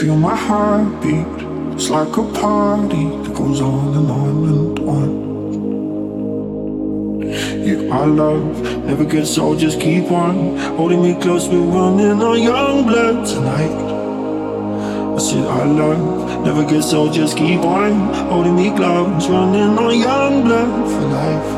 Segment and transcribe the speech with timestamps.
[0.00, 1.26] Feel my heartbeat.
[1.74, 5.08] It's like a party that goes on and on and on.
[7.66, 11.48] Yeah, I love never gets old, just keep on holding me close.
[11.48, 13.74] We're running on young blood tonight.
[15.16, 19.28] I said, I love never gets old, just keep on holding me close.
[19.28, 21.57] Running on young blood for life.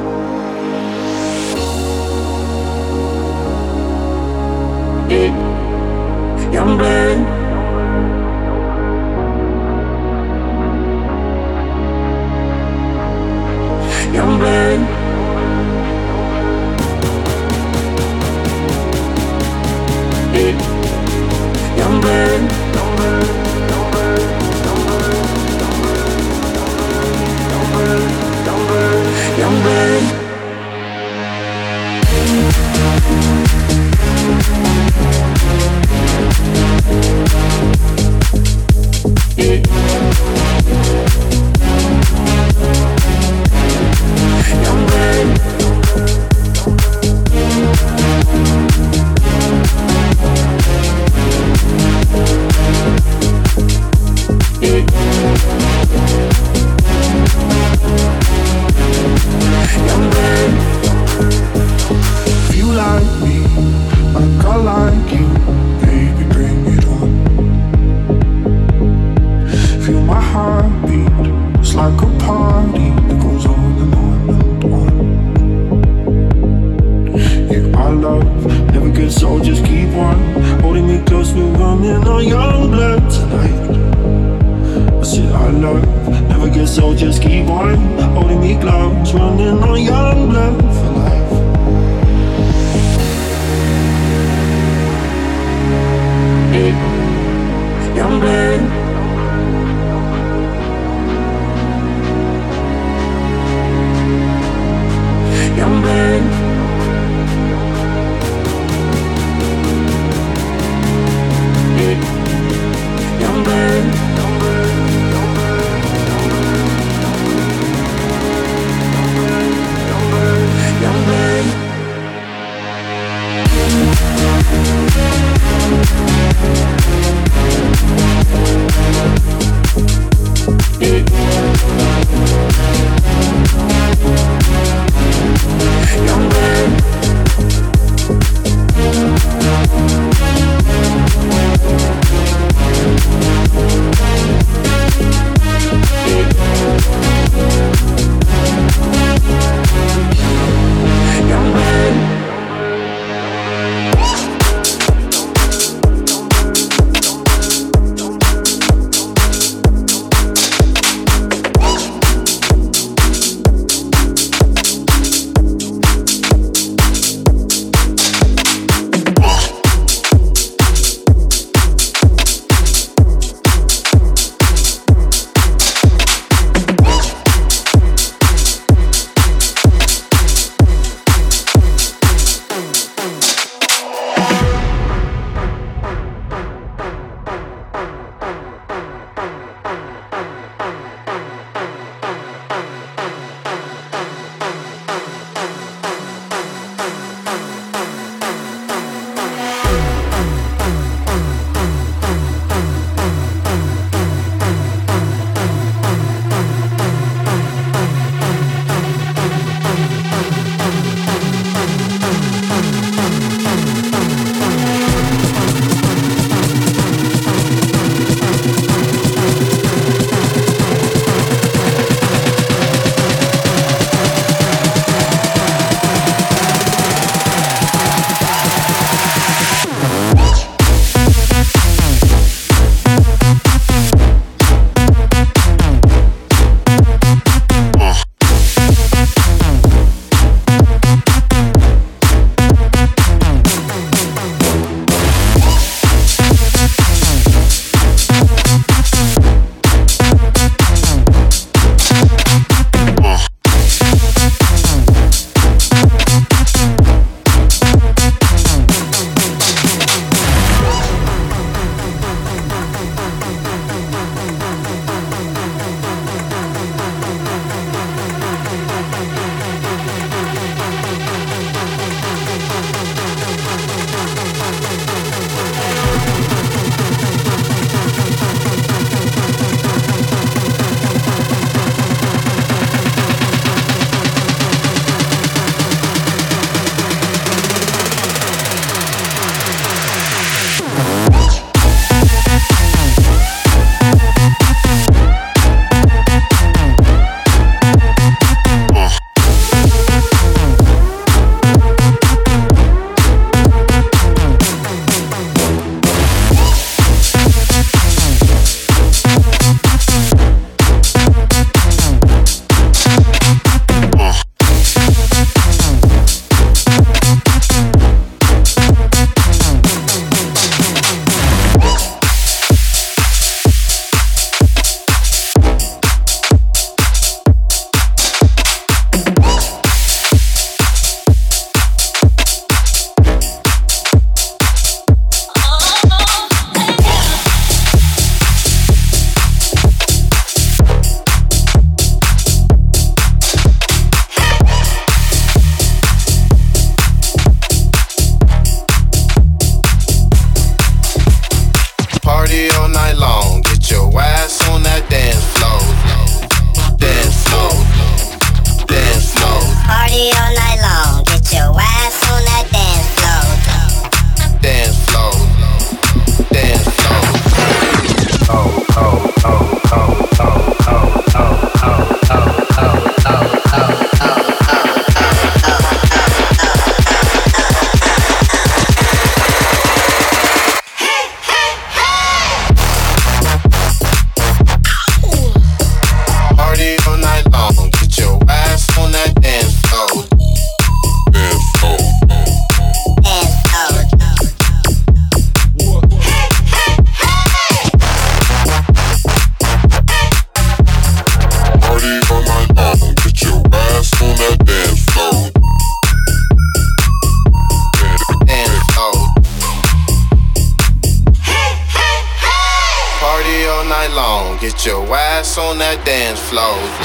[416.31, 416.80] Saying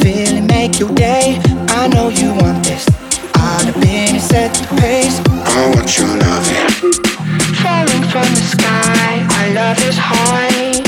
[0.00, 1.40] feeling make your day.
[1.70, 2.86] I know you want this.
[3.38, 5.20] All the business set the pace.
[5.30, 6.92] I want your loving.
[7.62, 10.82] Falling from the sky, our love is high.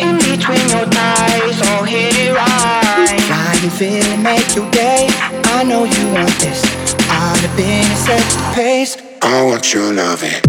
[0.00, 3.20] In between your thighs, oh hit it right.
[3.28, 5.08] Flying feeling make your day.
[5.56, 6.62] I know you want this.
[7.10, 8.96] All the business set the pace.
[9.22, 10.40] I want your loving.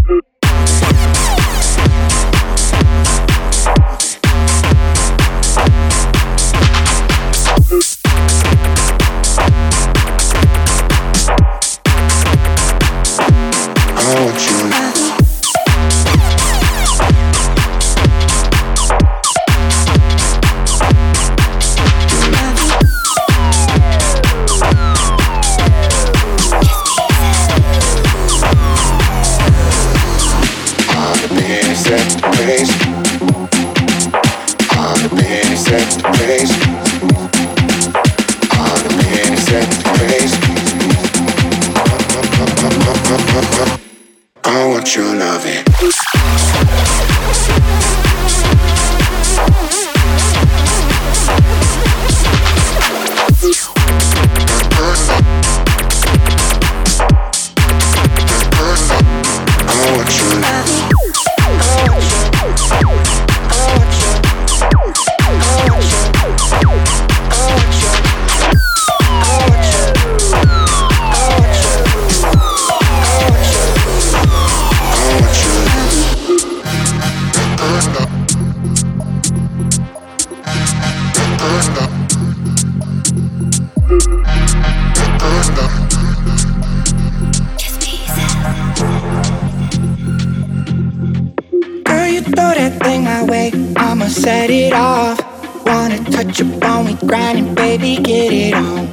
[96.64, 98.88] on, we grinding, baby, get it on.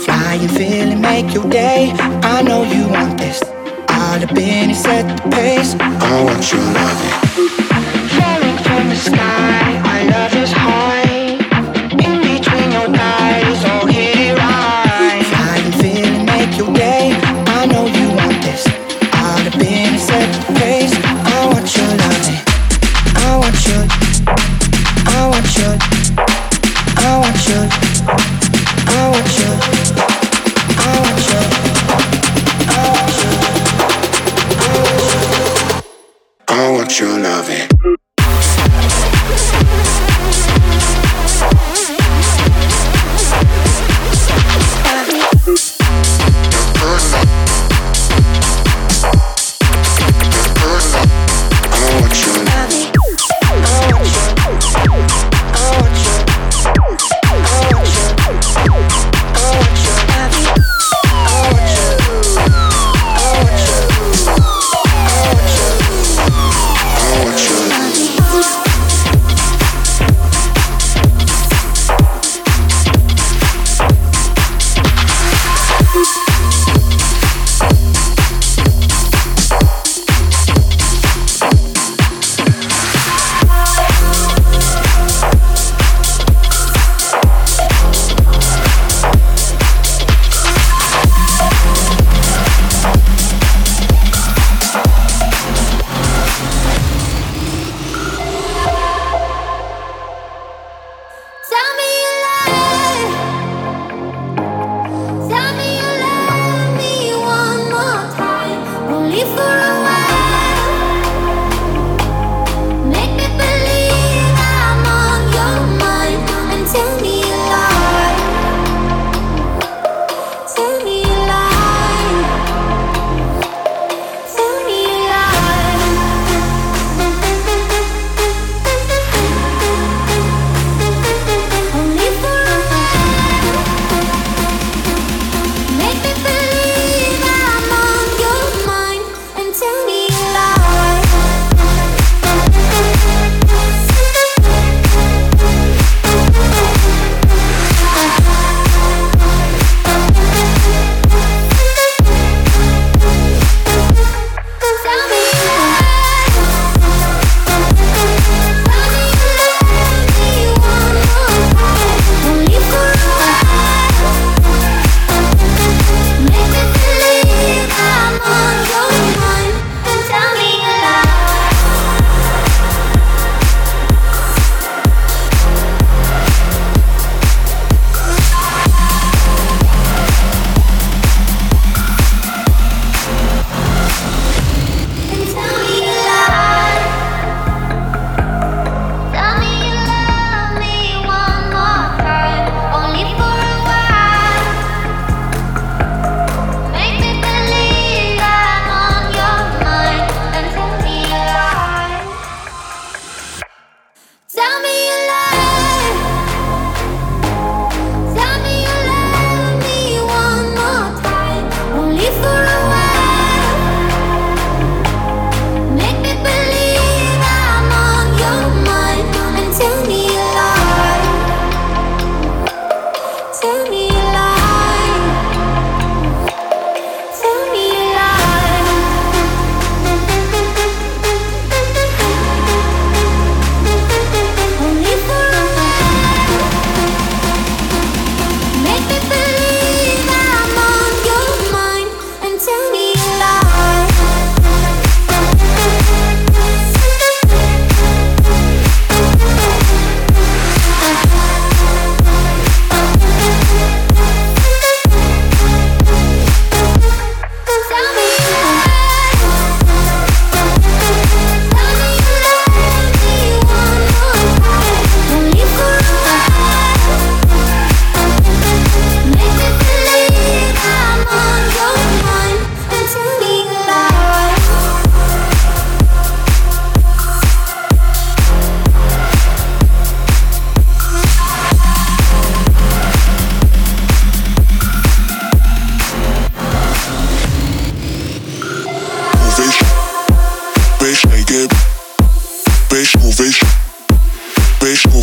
[0.00, 1.92] Fly your feeling, make your day.
[2.22, 3.42] I know you want this.
[3.88, 5.74] All up in it, set the pace.
[5.80, 7.14] I want you loving.
[8.16, 10.59] Falling from the sky, I love this.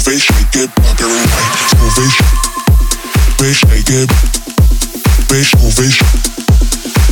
[0.10, 1.28] it, shake it, rock it right.
[1.80, 2.14] Move it,
[3.40, 4.10] bitch, shake it,
[5.28, 5.96] bitch, move it,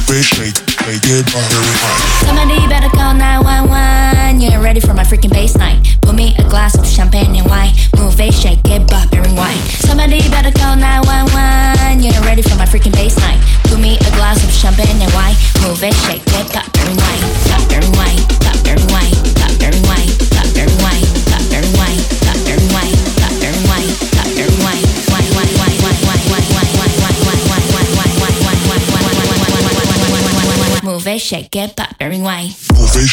[0.08, 2.25] bitch, shake, shake it, rock it right.
[2.25, 4.39] Somebody better call 911.
[4.41, 5.84] You ain't ready for my freaking bassline.
[6.01, 7.73] Put me a glass of champagne and wine.
[7.97, 9.60] Move it, shake it, bubbling wine.
[9.84, 12.01] Somebody better call 911.
[12.01, 13.41] You ain't ready for my freaking bassline.
[13.67, 15.36] Put me a glass of champagne and wine.
[15.67, 17.35] Move it, shake it, bubbling wine.
[31.26, 32.54] Shake it, and wine.
[32.72, 33.10] Move it,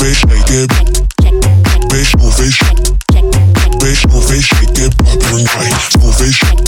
[0.00, 0.72] bitch, shake it,
[2.16, 2.54] move it,
[3.78, 5.76] bitch, move it, shake it, and wine.
[6.00, 6.67] Move it, bitch,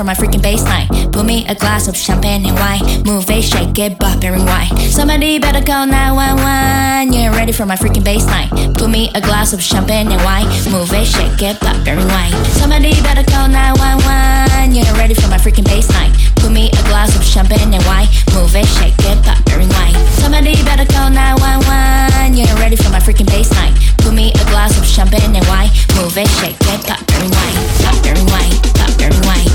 [0.00, 1.12] You ready for my freaking bassline.
[1.12, 2.84] Put me a glass of champagne and wine.
[3.04, 4.70] Move it, shake it, bop, and wine.
[4.90, 7.12] Somebody better call 911.
[7.12, 8.48] You ain't ready for my freaking bassline.
[8.78, 10.46] Put me a glass of champagne and wine.
[10.72, 12.32] Move it, shake it, bop, and wine.
[12.60, 14.74] Somebody better call 911.
[14.74, 16.12] You ain't ready for my freaking bassline.
[16.40, 18.08] Put me a glass of champagne and wine.
[18.32, 19.96] Move it, shake it, bop, and wine.
[20.22, 22.36] Somebody better call 911.
[22.36, 23.74] You ain't ready for my freaking bassline.
[23.98, 25.70] Put me a glass of champagne and wine.
[25.96, 27.58] Move it, shake it, pop, and wine.
[27.84, 28.00] Pop,
[28.32, 28.54] wine.
[28.74, 29.49] Pop, and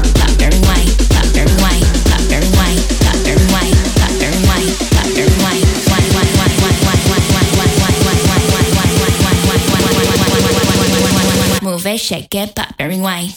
[11.97, 13.29] shaker, but bearing way.